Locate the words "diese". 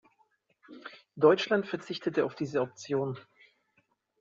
2.33-2.61